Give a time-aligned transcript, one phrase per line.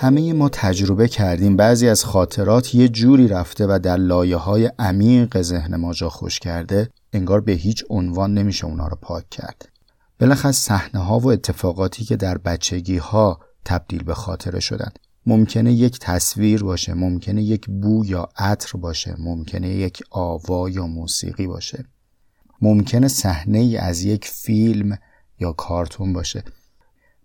[0.00, 1.56] همه ما تجربه کردیم.
[1.56, 6.38] بعضی از خاطرات یه جوری رفته و در لایه های عمیق ذهن ما جا خوش
[6.38, 9.68] کرده انگار به هیچ عنوان نمیشه اونا رو پاک کرد.
[10.18, 14.90] بلخص صحنه ها و اتفاقاتی که در بچگی ها تبدیل به خاطره شدن.
[15.26, 21.46] ممکنه یک تصویر باشه ممکنه یک بو یا عطر باشه ممکنه یک آوا یا موسیقی
[21.46, 21.84] باشه.
[22.60, 24.98] ممکنه صحنه ای از یک فیلم
[25.40, 26.42] یا کارتون باشه.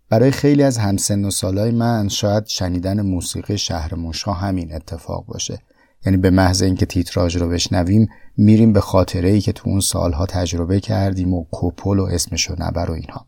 [0.09, 5.59] برای خیلی از همسن و سالای من شاید شنیدن موسیقی شهر موشا همین اتفاق باشه.
[6.05, 10.25] یعنی به محض اینکه تیتراژ رو بشنویم میریم به خاطره ای که تو اون سالها
[10.25, 13.27] تجربه کردیم و کوپل و اسمشو نبر و اینها.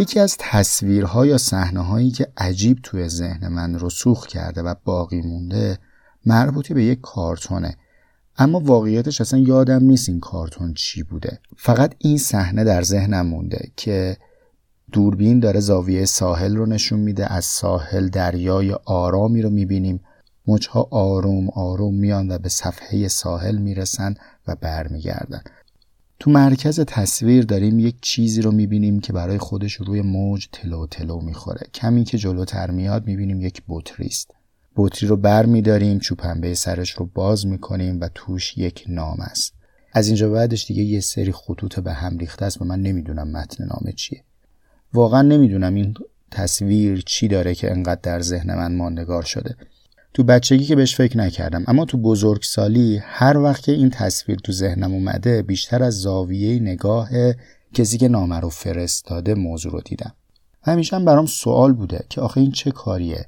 [0.00, 5.20] یکی از تصویرها یا صحنه هایی که عجیب توی ذهن من رسوخ کرده و باقی
[5.20, 5.78] مونده
[6.26, 7.76] مربوطی به یک کارتونه.
[8.38, 11.38] اما واقعیتش اصلا یادم نیست این کارتون چی بوده.
[11.56, 14.16] فقط این صحنه در ذهنم مونده که
[14.92, 20.00] دوربین داره زاویه ساحل رو نشون میده از ساحل دریای آرامی رو می‌بینیم.
[20.46, 24.14] مچها آروم آروم میان و به صفحه ساحل می‌رسن
[24.48, 25.42] و برمیگردن.
[26.20, 31.20] تو مرکز تصویر داریم یک چیزی رو می‌بینیم که برای خودش روی موج تلو تلو
[31.20, 31.66] می‌خوره.
[31.74, 34.30] کمی که جلوتر میاد می‌بینیم یک بطری است
[34.76, 39.54] بطری رو بر میداریم چوپنبه سرش رو باز می‌کنیم و توش یک نام است.
[39.92, 43.64] از اینجا بعدش دیگه یه سری خطوط به هم ریخته است و من نمی‌دونم متن
[43.64, 44.24] نامه چیه.
[44.92, 45.94] واقعا نمی‌دونم این
[46.30, 49.56] تصویر چی داره که انقدر در ذهن من ماندگار شده.
[50.14, 51.64] تو بچگی که بهش فکر نکردم.
[51.66, 57.08] اما تو بزرگسالی هر وقت که این تصویر تو ذهنم اومده بیشتر از زاویه نگاه
[57.74, 60.14] کسی که نامه رو فرستاده موضوع رو دیدم.
[60.62, 63.26] همیشه هم برام سوال بوده که آخه این چه کاریه؟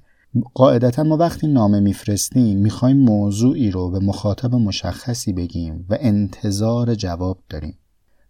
[0.55, 7.39] قاعدتا ما وقتی نامه میفرستیم می‌خوایم موضوعی رو به مخاطب مشخصی بگیم و انتظار جواب
[7.49, 7.79] داریم.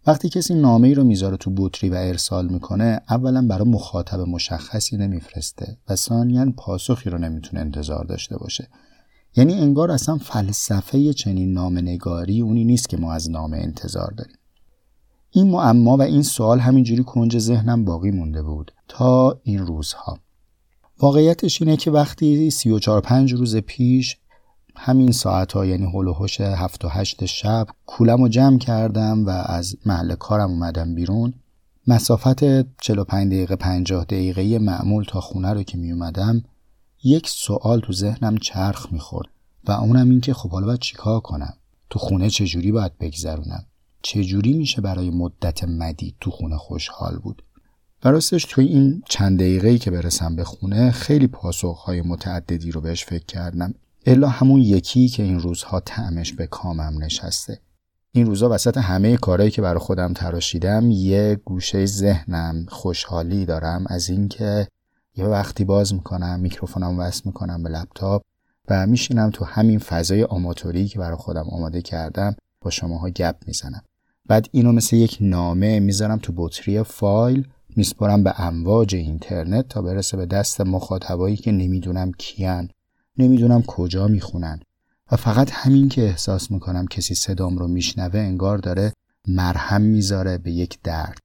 [0.07, 4.97] وقتی کسی نامه ای رو می‌ذاره تو بطری و ارسال می‌کنه اولا برای مخاطب مشخصی
[4.97, 8.67] نمیفرسته و ثانیا پاسخی رو نمی‌تونه انتظار داشته باشه.
[9.35, 14.35] یعنی انگار اصلا فلسفه چنین نامه نگاری اونی نیست که ما از نامه انتظار داریم.
[15.31, 20.19] این معما و این سوال همینجوری کنج ذهنم باقی مونده بود تا این روزها.
[20.99, 24.17] واقعیتش اینه که وقتی 34 5 روز پیش
[24.75, 29.29] همین ساعت ها یعنی هول و هفت و هشت شب کولم رو جمع کردم و
[29.29, 31.33] از محل کارم اومدم بیرون.
[31.87, 32.43] مسافت
[32.81, 36.43] 45 دقیقه 50 دقیقه معمول تا خونه رو که می اومدم
[37.03, 39.29] یک سوال تو ذهنم چرخ می‌خورد
[39.63, 41.53] و اونم این که خب حالا باید چیکار کنم؟
[41.89, 43.65] تو خونه چجوری باید بگذرونم؟
[44.01, 47.43] چجوری میشه برای مدت مدید تو خونه خوشحال بود؟
[48.01, 53.25] براستش توی این چند دقیقه که برسم به خونه خیلی پاسخهای متعددی رو بهش فکر
[53.25, 53.73] کردم.
[54.05, 57.59] الا همون یکی که این روزها تعمش به کامم نشسته.
[58.11, 64.09] این روزها وسط همه کارهایی که برای خودم تراشیدم یه گوشه ذهنم خوشحالی دارم از
[64.09, 64.67] اینکه
[65.15, 68.21] یه وقتی باز می‌کنم میکروفونم وصل می‌کنم به لپتاپ
[68.69, 73.81] و میشینم تو همین فضای آماتوری که برای خودم آماده کردم با شماها گپ می‌زنم.
[74.25, 80.17] بعد اینو مثل یک نامه می‌ذارم تو بطری فایل میسپرم به امواج اینترنت تا برسه
[80.17, 82.69] به دست مخاطبایی که نمی‌دونم کیان.
[83.17, 84.59] نمی‌دونم کجا می‌خونن.
[85.11, 88.93] و فقط همین که احساس می‌کنم کسی صدام رو میشنوه انگار داره
[89.27, 91.17] مرهم می‌ذاره به یک درد.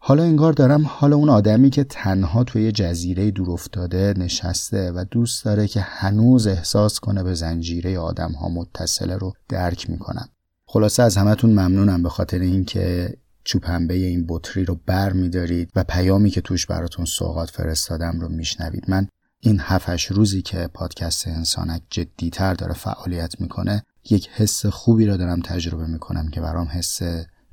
[0.00, 5.44] حالا انگار دارم حالا اون آدمی که تنها توی جزیره دور افتاده نشسته و دوست
[5.44, 10.28] داره که هنوز احساس کنه به زنجیره آدم ها متصله رو درک می‌کنم.
[10.66, 16.30] خلاصه از همتون ممنونم به خاطر اینکه چوپنبه این بطری رو بر میدارید و پیامی
[16.30, 18.90] که توش براتون سوغات فرستادم رو میشنوید.
[18.90, 19.08] من
[19.40, 25.40] این هفتش روزی که پادکست انسانک جدیتر داره فعالیت می‌کنه یک حس خوبی را دارم
[25.40, 27.00] تجربه می‌کنم که برام حس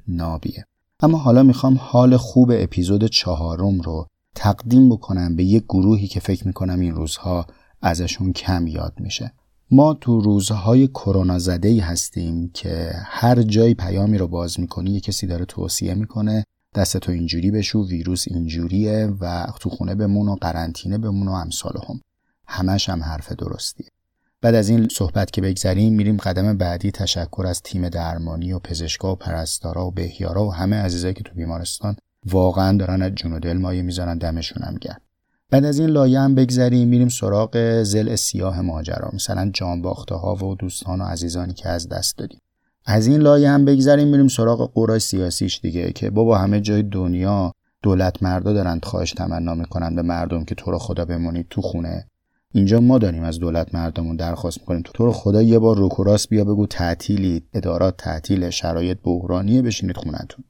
[0.07, 0.65] نابیه.
[0.99, 6.47] اما حالا می‌خوام حال خوب اپیزود چهارم رو تقدیم بکنم به یک گروهی که فکر
[6.47, 7.47] می‌کنم این روزها
[7.81, 9.33] ازشون کم یاد میشه.
[9.71, 14.99] ما تو روزهای کرونا زده ای هستیم که هر جای پیامی رو باز می‌کنی یه
[14.99, 16.43] کسی داره توصیه می‌کنه
[16.75, 21.73] دست تو اینجوری بشو ویروس اینجوریه و تو خونه بمون و قرنطینه بمون و امثال
[21.89, 22.01] هم.
[22.47, 23.87] همش هم حرف درستیه.
[24.41, 29.11] بعد از این صحبت که بگذریم میریم قدم بعدی تشکر از تیم درمانی و پزشکا
[29.11, 31.95] و پرستارا و بهیارا و همه عزیزایی که تو بیمارستان
[32.25, 35.01] واقعا دارن از جون و دل مایه می‌ذارن دمشون هم گرد
[35.49, 39.09] بعد از این لایه هم بگذریم میریم سراغ زل سیاه ماجرا.
[39.13, 42.41] مثلا جانباخته ها و دوستان و عزیزانی که از دست دادیم.
[42.85, 47.51] از این لایه هم بگذریم میریم سراغ قورای سیاسیش دیگه که بابا همه جای دنیا
[47.83, 52.07] دولت مردا دارن خواهش تمنا می‌کنن به مردم که تو رو خدا بمونید تو خونه.
[52.53, 56.43] اینجا ما داریم از دولت مردمون درخواست می‌کنیم تو رو خدا یه بار روکوراس بیا
[56.43, 60.45] بگو تعطیلی ادارات تعطیل شرایط بحرانیه بشینید خونتون.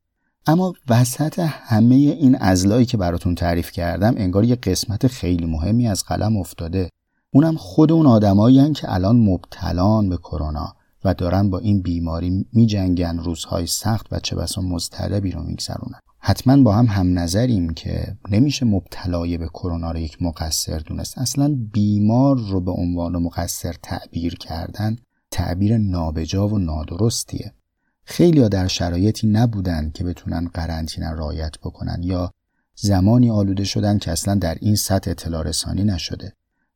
[0.48, 6.04] اما وسط همه این ازلایی که براتون تعریف کردم انگار یه قسمت خیلی مهمی از
[6.04, 6.90] قلم افتاده.
[7.34, 10.76] اونم خود اون آدمایی که الان مبتلان به کرونا.
[11.06, 16.00] و دارن با این بیماری میجنگن روزهای سخت و چه بسا مضطربی رو میگذرونن.
[16.19, 21.18] حتما با هم هم نظریم که نمیشه مبتلای به کرونا رو یک مقصر دونست.
[21.18, 24.96] اصلا بیمار رو به عنوان مقصر تعبیر کردن
[25.31, 27.54] تعبیر نابجا و نادرستیه.
[28.04, 32.31] خیلی ها در شرایطی نبودن که بتونن قرنطینه رایت بکنن یا
[32.75, 36.34] زمانی آلوده شدن که اصلا در این سطح اطلاع رسانی نشده.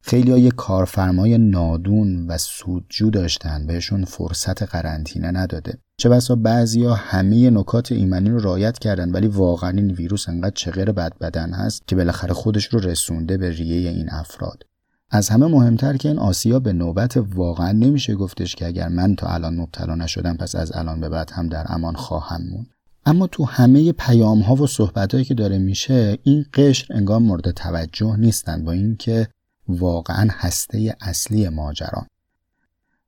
[0.10, 5.78] خیلی ها یه کارفرمای نادون و سودجو داشتن بهشون فرصت قرنطینه نداده.
[5.98, 10.92] چه بسا بعضیا همه نکات ایمنی رو رایت کردن ولی واقعا این ویروس انقدر چغر
[10.92, 14.64] بد بدن هست که بالاخره خودش رو رسونده به ریه این افراد.
[15.10, 19.28] از همه مهمتر که این آسیا به نوبت واقعا نمیشه گفتش که اگر من تا
[19.28, 22.66] الان مبتلا نشدم پس از الان به بعد هم در امان خواهم مون
[23.06, 27.52] اما تو همه پیام ها و صحبت هایی که داره میشه این قشر انگار مورد
[27.52, 29.28] توجه نیستن با اینکه
[29.69, 32.07] واقعا هسته اصلی ماجران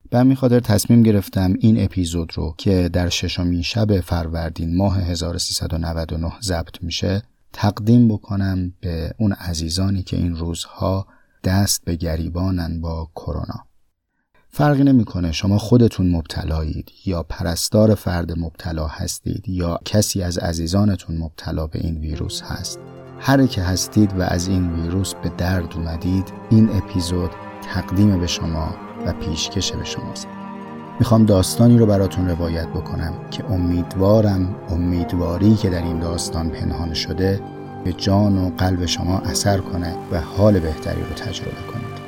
[0.09, 6.31] به همین خاطر تصمیم گرفتم این اپیزود رو که در ششمین شب فروردین ماه 1399
[6.41, 7.23] ضبط میشه
[7.53, 11.07] تقدیم بکنم به اون عزیزانی که این روزها
[11.43, 13.65] دست به گریبانن با کرونا.
[14.49, 21.67] فرقی نمی‌کنه شما خودتون مبتلایید یا پرستار فرد مبتلا هستید یا کسی از عزیزانتون مبتلا
[21.67, 22.79] به این ویروس هست.
[23.23, 27.31] هر که هستید و از این ویروس به درد اومدید این اپیزود
[27.73, 28.75] تقدیم به شما
[29.05, 30.27] و پیشکش به شماست.
[30.99, 37.39] می‌خوام داستانی رو براتون روایت بکنم که امیدوارم امیدواری که در این داستان پنهان شده
[37.83, 42.01] به جان و قلب شما اثر کنه و حال بهتری رو تجربه کنید.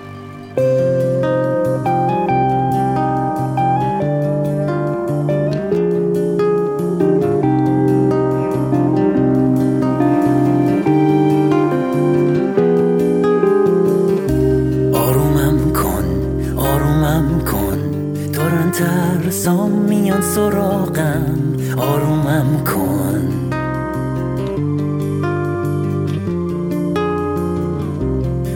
[20.53, 23.49] سراغم آرومم کن.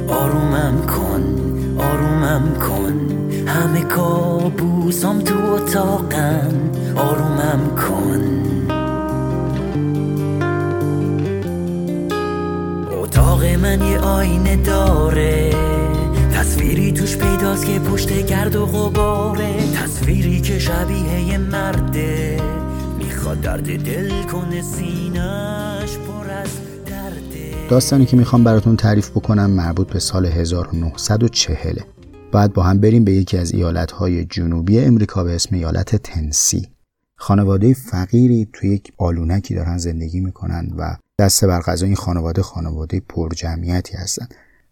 [0.09, 1.23] آرومم کن
[1.77, 2.95] آرومم کن.
[3.47, 6.06] همه کابوسام تو اتاقن
[20.67, 22.41] شبیه یه مرده.
[22.97, 26.49] می‌خواد درد دل کنه سینش پر از
[26.85, 27.67] درده.
[27.69, 31.79] داستانی که می‌خوام براتون تعریف بکنم مربوط به سال 1940
[32.31, 36.67] بعد با هم بریم به یکی از ایالتهای جنوبی امریکا به اسم ایالت تنسی.
[37.15, 43.01] خانواده فقیری توی یک آلونکی دارن زندگی می‌کنن و دست بر غذا این خانواده خانواده
[43.09, 44.27] پر جمعیتی هستن.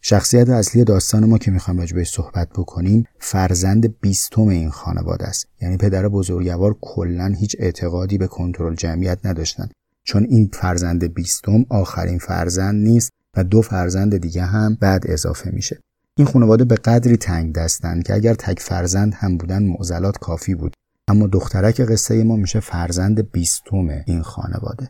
[0.07, 5.47] شخصیت اصلی داستان ما که می‌خوایم بهش صحبت بکنیم فرزند بیستم این خانواده است.
[5.61, 9.69] یعنی پدر بزرگوار کلا هیچ اعتقادی به کنترل جمعیت نداشتن.
[10.03, 15.79] چون این فرزند بیستم آخرین فرزند نیست و دو فرزند دیگه هم بعد اضافه میشه.
[16.17, 20.73] این خانواده به قدری تنگ دستن که اگر تک فرزند هم بودن معضلات کافی بود.
[21.07, 24.89] اما دخترک قصه ما میشه فرزند بیستم این خانواده.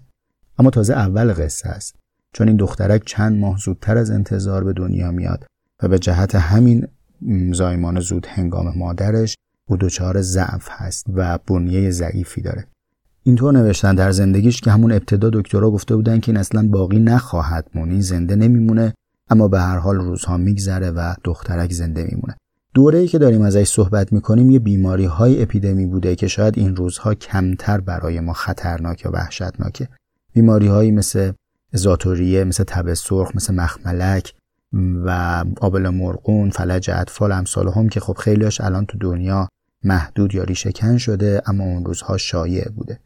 [0.59, 1.95] اما تازه اول قصه است.
[2.35, 5.45] چون این دخترک چند ماه زودتر از انتظار به دنیا میاد
[5.83, 6.87] و به جهت همین
[7.51, 9.35] زایمان زود هنگام مادرش
[9.69, 12.67] او دچار ضعف هست و بنیه ضعیفی داره.
[13.23, 17.69] اینطور نوشتن در زندگیش که همون ابتدا دکترها گفته بودن که این اصلا باقی نخواهد
[17.75, 18.93] مونی زنده نمیمونه
[19.29, 22.35] اما به هر حال روزها میگذره و دخترک زنده میمونه.
[22.73, 26.75] دوره ای که داریم ازش صحبت می‌کنیم یه بیماری های اپیدمی بوده که شاید این
[26.75, 29.87] روزها کمتر برای ما خطرناک یا وحشتناکه.
[30.33, 31.31] بیماری هایی مثل
[31.77, 34.33] زاتوریه مثل تب سرخ مثل مخملک
[35.05, 39.47] و آبل مرغون فلج اطفال امثال هم که خب خیلیاش الان تو دنیا
[39.83, 42.99] محدود یا ریشهکن شده اما اون روزها شایع بوده.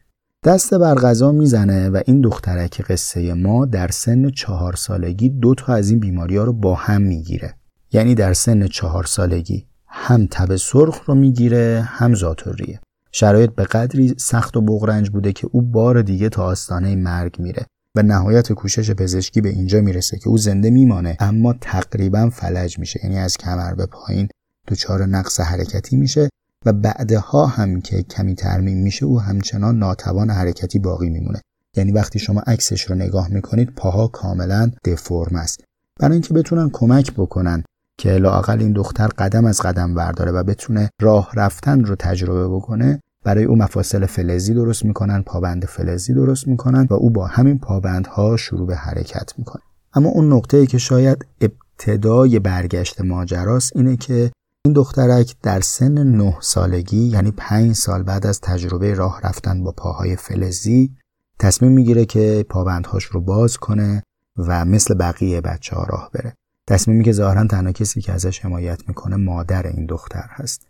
[0.44, 5.74] دست بر غذا می‌زنه و این دخترک قصه ما در سن چهار سالگی دو تا
[5.74, 7.54] از این بیماری ها رو با هم می‌گیره.
[7.92, 12.80] یعنی در سن چهار سالگی هم تب سرخ رو می‌گیره هم زاتوریه
[13.12, 17.66] شرایط به قدری سخت و بغرنج بوده که او بار دیگه تا آستانه مرگ میره.
[17.94, 23.00] و نهایت کوشش پزشکی به اینجا می‌رسه که او زنده میمانه اما تقریبا فلج میشه.
[23.02, 24.28] یعنی از کمر به پایین
[24.68, 26.28] دچار نقص حرکتی میشه
[26.66, 31.40] و بعدها هم که کمی ترمیم میشه او همچنان ناتوان حرکتی باقی میمونه.
[31.76, 35.64] یعنی وقتی شما عکسش رو نگاه می‌کنید پاها کاملا دفرم است.
[36.00, 37.64] برای اینکه بتونن کمک بکنن
[37.98, 43.00] که لاقل این دختر قدم از قدم برداره و بتونه راه رفتن رو تجربه بکنه
[43.24, 48.36] برای او مفاصل فلزی درست می‌کنن پابند فلزی درست می‌کنن و او با همین پابندها
[48.36, 49.62] شروع به حرکت می‌کنه.
[49.94, 54.30] اما اون نقطه ای که شاید ابتدای برگشت ماجراست اینه که
[54.64, 59.72] این دخترک در سن نه سالگی یعنی پنج سال بعد از تجربه راه رفتن با
[59.72, 60.90] پاهای فلزی
[61.38, 64.02] تصمیم می‌گیره که پابندهاش رو باز کنه
[64.36, 66.34] و مثل بقیه بچه ها راه بره.
[66.66, 70.66] تصمیمی که ظاهرا تنها کسی که ازش حمایت می‌کنه مادر این دختر هست.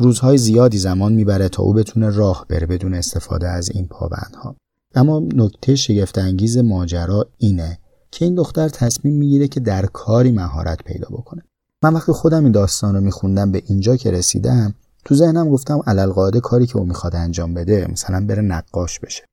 [0.00, 4.56] روزهای زیادی زمان می‌بره تا او بتونه راه بره بدون استفاده از این پابندها.
[4.94, 7.78] اما نکته شگفت انگیز ماجرا اینه
[8.10, 11.42] که این دختر تصمیم می‌گیره که در کاری مهارت پیدا بکنه.
[11.82, 16.40] من وقتی خودم این داستان رو میخوندم به اینجا که رسیدم تو ذهنم گفتم علل
[16.40, 19.24] کاری که او می‌خواد انجام بده مثلا بره نقاش بشه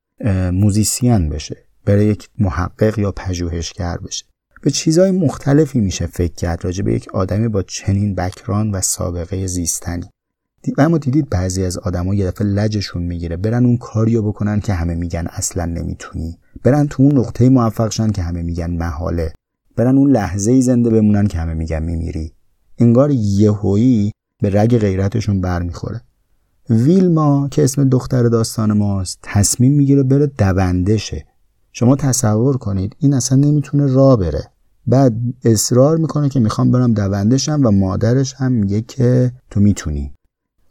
[0.51, 4.25] موزیسین بشه بره یک محقق یا پژوهشگر بشه.
[4.63, 9.47] به چیزهای مختلفی میشه فکر کرد راجع به یک آدمی با چنین بکران و سابقه
[9.47, 10.09] زیستنی.
[10.77, 13.37] و اما دیدید بعضی از آدما یه دفعه لجشون می‌گیره.
[13.37, 16.37] برن اون کاریو بکنن که همه میگن اصلا نمی‌تونی.
[16.63, 19.33] برن تو اون نقطه موفق شن که همه میگن محاله.
[19.75, 22.33] برن اون لحظه ای زنده بمونن که همه میگن میمیری.
[22.77, 26.01] انگار یهویی به رگ غیرتشون برمیخوره.
[26.69, 30.97] ویلما که اسم دختر داستان ماست تصمیم می‌گیره بره دونده
[31.71, 34.43] شما تصور کنید این اصلا نمی‌تونه راه بره.
[34.87, 40.13] بعد اصرار می‌کنه که می‌خوام برم دوندشم و مادرش هم میگه که تو می‌تونی.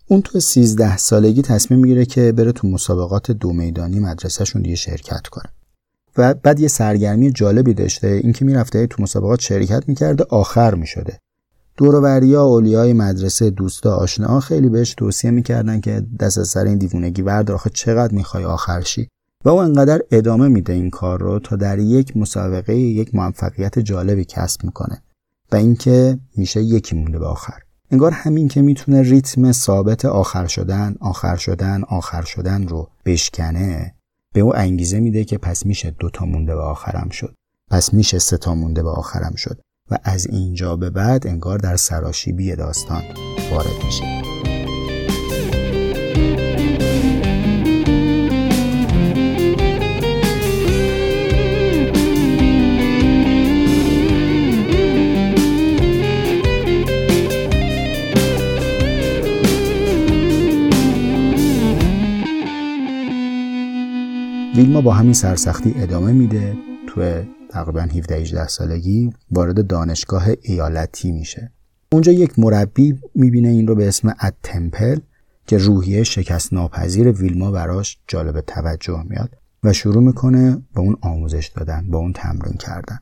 [0.09, 5.27] اون تو 13 سالگی تصمیم می‌گیره که بره تو مسابقات دو میدانی مدرسهشون دیگه شرکت
[5.27, 5.45] کنه.
[6.17, 11.19] و بعد یه سرگرمی جالبی داشته اینکه می‌رفته تو مسابقات شرکت می‌کرده آخر می‌شده.
[11.77, 17.23] دورووریا اولیای مدرسه دوستا آشنا خیلی بهش توصیه می‌کردن که دست از سر این دیوونگی
[17.23, 19.09] ورد آخه چقدر می‌خوای آخر شی؟
[19.45, 24.25] و او انقدر ادامه میده این کار رو تا در یک مسابقه یک موفقیت جالبی
[24.25, 25.03] کسب می‌کنه.
[25.53, 27.66] و اینکه میشه یکی مونده به آخر.
[27.91, 33.95] انگار همین که می‌تونه ریتم ثابت آخر شدن آخر شدن آخر شدن رو بشکنه
[34.35, 37.35] به او انگیزه میده که پس میشه دوتا مونده به آخرم شد.
[37.71, 39.61] پس میشه سه تا مونده به آخرم شد.
[39.91, 43.03] و از اینجا به بعد انگار در سراشیبی داستان
[43.51, 44.36] وارد میشه.
[64.57, 66.57] ویلما با همین سرسختی ادامه میده.
[66.89, 71.53] تو تقریبا 17 18 سالگی وارد دانشگاه ایالتی میشه.
[71.93, 74.99] اونجا یک مربی می‌بینه این رو به اسم اد تمپل
[75.47, 79.31] که روحیه شکست ناپذیر ویلما براش جالب توجه میاد
[79.65, 82.99] و شروع می‌کنه با اون آموزش دادن با اون تمرین کردن.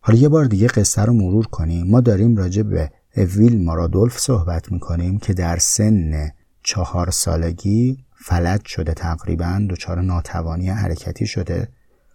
[0.00, 1.86] حالا یه بار دیگه قصه رو مرور کنیم.
[1.86, 6.30] ما داریم راجع به ویلما رادولف صحبت می‌کنیم که در سن
[6.62, 11.68] چهار سالگی فلج شده تقریبا دچار ناتوانی حرکتی شده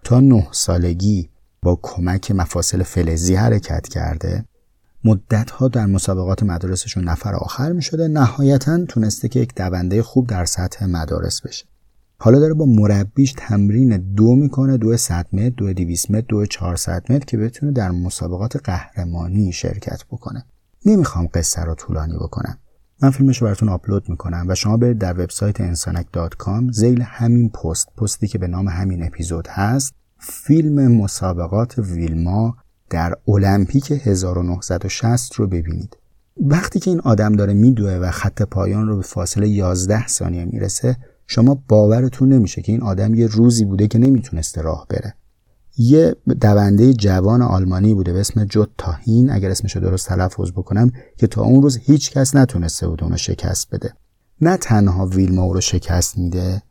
[0.03, 1.29] تا نه سالگی
[1.62, 4.45] با کمک مفاصل فلزی حرکت کرده.
[5.03, 10.27] مدت ها در مسابقات مدارسشون نفر آخر می شده نهایتا تونسته که یک دونده خوب
[10.27, 11.65] در سطح مدارس بشه.
[12.17, 14.77] حالا داره با مربیش تمرین دو می‌کنه.
[14.77, 20.03] دو 100 متر دو 200 متر دو 400 متر که بتونه در مسابقات قهرمانی شرکت
[20.12, 20.45] بکنه.
[20.86, 22.57] نمی‌خوام قصه رو طولانی بکنم.
[23.03, 27.88] من فیلمش رو براتون آپلود می‌کنم و شما برید در وبسایت انسانک.com زیل همین پست
[27.98, 32.57] پستی که به نام همین اپیزود هست فیلم مسابقات ویلما
[32.89, 35.98] در المپیک 1960 رو ببینید.
[36.38, 40.98] وقتی که این آدم داره میدوه و خط پایان رو به فاصله 11 ثانیه می‌رسه
[41.27, 45.13] شما باورتون نمیشه که این آدم یه روزی بوده که نمی‌تونسته راه بره.
[45.77, 50.92] یه دونده جوان آلمانی بوده به اسم جوت تاهین اگر اسمش رو درست تلفظ بکنم
[51.18, 53.94] که تا اون روز هیچ کس نتونسته بود اونو شکست بده.
[54.42, 56.62] نه تنها ویلما رو شکست میده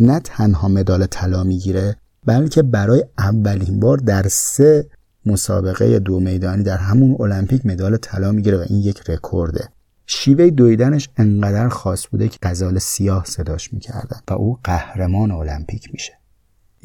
[0.00, 4.88] نه تنها مدال طلا می‌گیره بلکه برای اولین بار در سه
[5.26, 9.68] مسابقه دو میدانی در همون المپیک مدال طلا می‌گیره و این یک رکورده.
[10.06, 16.12] شیوه دویدنش انقدر خاص بوده که غزال سیاه صداش می‌کردن و او قهرمان المپیک میشه.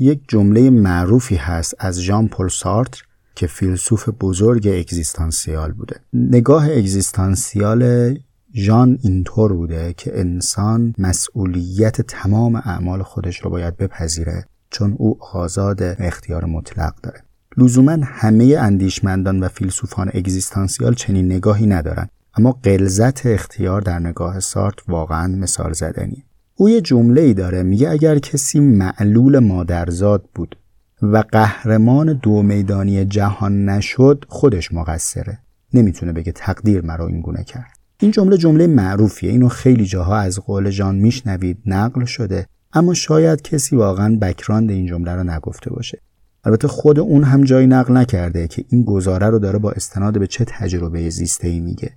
[0.02, 3.04] یک جمله معروفی هست از ژان پل سارتر
[3.36, 6.00] که فیلسوف بزرگ اگزیستانسیال بوده.
[6.14, 8.14] نگاه اگزیستانسیال
[8.56, 15.84] ژان اینطور بوده که انسان مسئولیت تمام اعمال خودش رو باید بپذیره چون او آزاد
[15.84, 17.24] اختیار مطلق داره.
[17.58, 24.76] لزوما همه اندیشمندان و فیلسوفان اگزیستانسیال چنین نگاهی ندارن اما قلزت اختیار در نگاه سارت
[24.88, 26.24] واقعا مثال زدنی
[26.62, 27.64] او یه جمله ای داره.
[27.64, 30.58] میگه اگر کسی معلول مادرزاد بود
[31.02, 35.40] و قهرمان دو میدانی جهان نشد خودش مقصره.
[35.74, 37.78] نمی‌تونه بگه تقدیر مرا این گونه کرد.
[38.00, 39.32] این جمله جمله معروفیه.
[39.32, 42.48] اینو خیلی جاها از قول جان میشنوید نقل شده.
[42.74, 46.00] اما شاید کسی واقعا بکراند این جمله رو نگفته باشه.
[46.44, 50.28] البته خود اون هم جایی نقل نکرده که این گزاره رو داره با استناد به
[50.28, 51.92] چه تجربه زیسته ای میگه.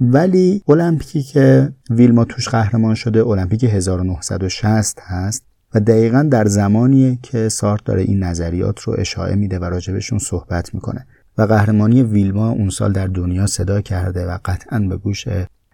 [0.00, 7.48] ولی المپیکی که ویلما توش قهرمان شده المپیک 1960 هست و دقیقا در زمانیه که
[7.48, 11.06] سارت داره این نظریات رو اشاعه میده و راجبشون صحبت می‌کنه.
[11.38, 15.24] و قهرمانی ویلما اون سال در دنیا صدا کرده و قطعا به گوش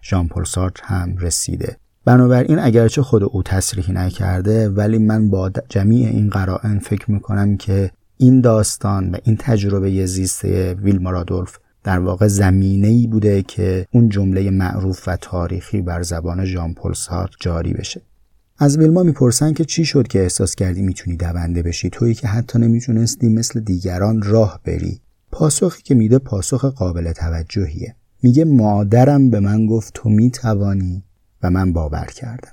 [0.03, 1.77] ژان پل سارت هم رسیده.
[2.05, 7.91] بنابراین اگرچه خود او تصریحی نکرده ولی من با جمیع این قرائن فکر می‌کنم که
[8.17, 10.45] این داستان و این تجربه زیست
[10.83, 11.57] ویلما رادولف
[11.87, 16.93] در واقع زمینه ای بوده که اون جمله معروف و تاریخی بر زبان ژان پل
[17.39, 18.01] جاری بشه.
[18.57, 22.59] از ویلما می‌پرسن که چی شد که احساس کردی می‌تونی دونده بشی؟ تویی که حتی
[22.59, 25.01] نمی‌تونستی مثل دیگران راه بری.
[25.31, 27.95] پاسخی که میده پاسخ قابل توجهیه.
[28.23, 31.03] میگه مادرم به من گفت تو می‌توانی
[31.43, 32.51] و من باور کردم.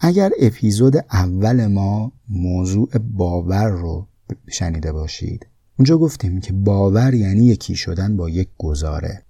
[0.00, 4.06] اگر اپیزود اول ما موضوع باور رو
[4.50, 5.46] شنیده باشید
[5.78, 9.22] اونجا گفتیم که باور یعنی یکی شدن با یک گزاره.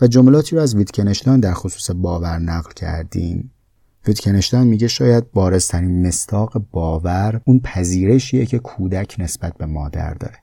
[0.00, 3.50] و جملاتی رو از ویتکنشتاین در خصوص باور نقل کردیم.
[4.06, 10.36] ویتکنشتاین میگه شاید بارزترین مستاق باور اون پذیرشیه که کودک نسبت به مادر داره.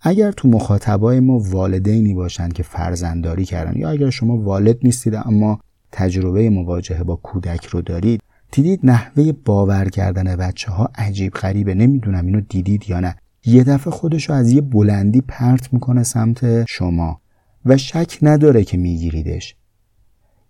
[0.00, 5.60] اگر تو مخاطبای ما والدینی باشند که فرزندداری کردن یا اگر شما والد نیستید اما
[5.92, 11.74] تجربه مواجهه با کودک رو دارید دیدید نحوه باور کردن بچه ها عجیب غریبه.
[11.74, 13.16] نمی‌دونم اینو دیدید یا نه.
[13.44, 17.20] یه دفعه خودش رو از یه بلندی پرت می‌کنه سمت شما
[17.64, 19.54] و شک نداره که میگیریدش.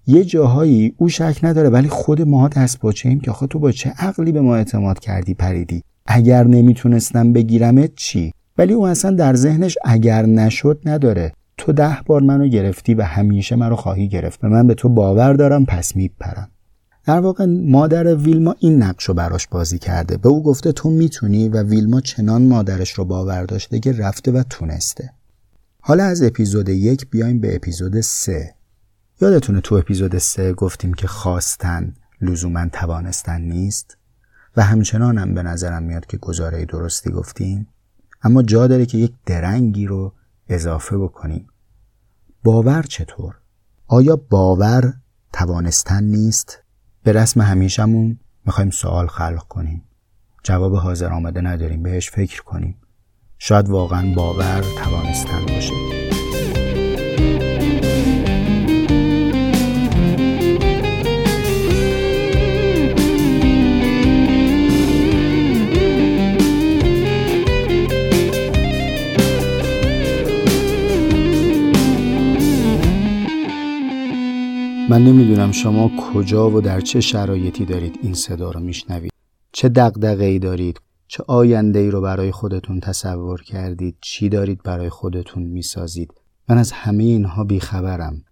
[0.07, 3.73] یه جاهایی او شک نداره ولی خود ما دست باچه ایم که آخه تو با
[3.73, 9.35] چه عقلی به ما اعتماد کردی پریدی؟ اگر نمی‌تونستم بگیرمت چی؟ ولی او اصلا در
[9.35, 11.33] ذهنش اگر نشد نداره.
[11.57, 15.33] تو ده بار منو گرفتی و همیشه منو خواهی گرفت و من به تو باور
[15.33, 16.49] دارم پس میپرم.
[17.09, 20.17] در واقع مادر ویلما این نقش رو براش بازی کرده.
[20.17, 24.43] به او گفته تو می‌تونی و ویلما چنان مادرش رو باور داشته که رفته و
[24.51, 25.13] تونسته.
[25.81, 28.55] حالا از اپیزود یک بیایم به اپیزود سه.
[29.21, 33.97] یادتونه تو اپیزود سه گفتیم که خواستن لزوما توانستن نیست؟
[34.57, 37.69] و همچنان هم به نظرم میاد که گزاره درستی گفتیم.
[38.23, 40.13] اما جا داره که یک درنگی رو
[40.49, 41.47] اضافه بکنیم.
[42.45, 43.35] باور چطور؟
[43.87, 44.95] آیا باور
[45.33, 46.59] توانستن نیست؟
[47.09, 49.83] به رسم همیشمون می‌خوایم سوال خلق کنیم.
[50.43, 52.77] جواب حاضر آمده نداریم بهش فکر کنیم.
[53.39, 55.73] شاید واقعا باور توانستن باشه.
[74.91, 79.13] من نمی‌دونم شما کجا و در چه شرایطی دارید این صدا رو میشنوید.
[79.53, 84.89] چه دقدقه ای دارید؟ چه آینده ای رو برای خودتون تصور کردید؟ چی دارید برای
[84.89, 86.15] خودتون می‌سازید؟
[86.49, 88.25] من از همه اینها بیخبرم.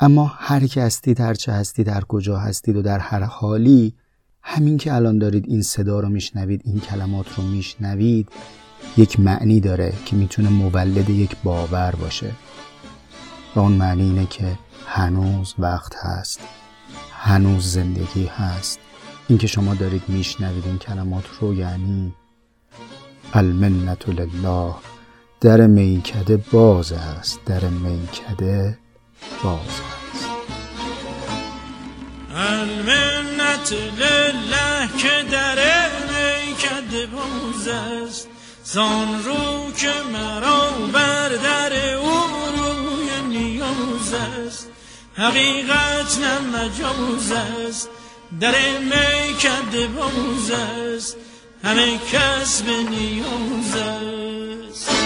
[0.00, 3.94] اما هر که هستید هر چه هستید هر کجا هستید و در هر حالی
[4.42, 8.28] همین که الان دارید این صدا رو میشنوید این کلمات رو میشنوید
[8.96, 12.30] یک معنی داره که می‌تونه مولد یک باور باشه.
[13.56, 14.58] و اون معنی اینه که
[14.88, 16.40] هنوز وقت هست.
[17.12, 18.78] هنوز زندگی هست.
[19.28, 22.14] اینکه شما دارید میشنوید این کلمات رو یعنی
[23.32, 24.74] المنت لله.
[25.40, 27.44] در میکده باز است.
[27.46, 28.78] در میکده
[29.42, 30.28] باز است.
[32.34, 35.58] المنت لله که در
[36.08, 38.28] میکده باز است.
[38.64, 42.10] زان رو که مرا بر در او
[42.56, 44.67] روی نیاز است.
[45.18, 47.88] حقیقت نه مجاز است
[48.40, 51.16] در میکد باز است.
[51.64, 54.97] همه کس به نیاز است.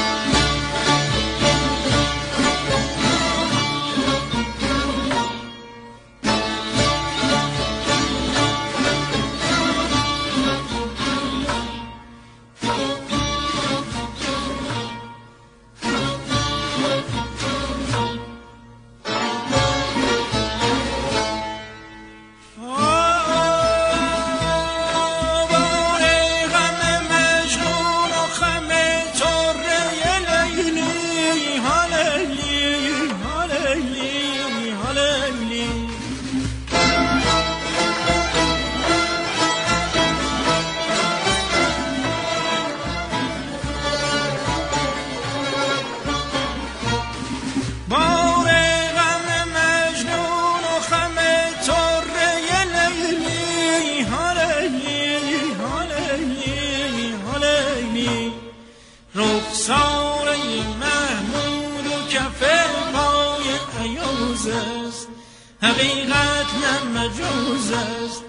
[65.63, 68.25] حقیقت نه مجوز است.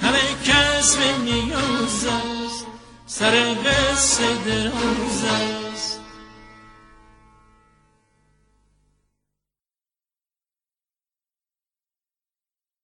[0.00, 2.66] همه کس به نیاز است.
[3.06, 5.49] سر قصه دراز است.